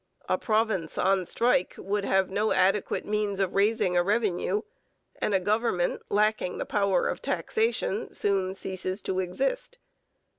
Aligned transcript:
A 0.27 0.35
province 0.35 0.97
'on 0.97 1.27
strike' 1.27 1.75
would 1.77 2.05
have 2.05 2.31
no 2.31 2.51
adequate 2.53 3.05
means 3.05 3.37
of 3.37 3.53
raising 3.53 3.95
a 3.95 4.01
revenue, 4.01 4.63
and 5.21 5.35
a 5.35 5.39
government 5.39 6.01
lacking 6.09 6.57
the 6.57 6.65
power 6.65 7.07
of 7.07 7.21
taxation 7.21 8.11
soon 8.11 8.55
ceases 8.55 9.03
to 9.03 9.19
exist. 9.19 9.77